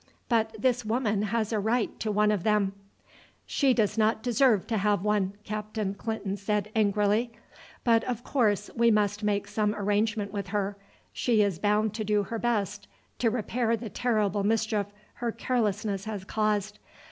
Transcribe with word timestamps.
"But 0.29 0.55
this 0.59 0.83
woman 0.83 1.21
has 1.21 1.53
a 1.53 1.59
right 1.59 1.99
to 1.99 2.11
one 2.11 2.31
of 2.31 2.41
them." 2.41 2.73
"She 3.45 3.71
does 3.71 3.99
not 3.99 4.23
deserve 4.23 4.65
to 4.65 4.77
have 4.77 5.03
one," 5.03 5.33
Captain 5.43 5.93
Clinton 5.93 6.37
said 6.37 6.71
angrily; 6.75 7.31
"but 7.83 8.03
of 8.05 8.23
course 8.23 8.71
we 8.75 8.89
must 8.89 9.21
make 9.21 9.47
some 9.47 9.75
arrangement 9.75 10.33
with 10.33 10.47
her. 10.47 10.75
She 11.13 11.43
is 11.43 11.59
bound 11.59 11.93
to 11.93 12.03
do 12.03 12.23
her 12.23 12.39
best 12.39 12.87
to 13.19 13.29
repair 13.29 13.77
the 13.77 13.89
terrible 13.91 14.43
mischief 14.43 14.87
her 15.21 15.31
carelessness 15.31 16.05
has 16.05 16.23
caused. 16.23 16.79